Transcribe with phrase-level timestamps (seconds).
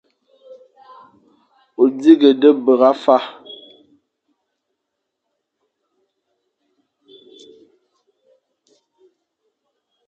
[1.81, 3.17] O dighé da bera fa.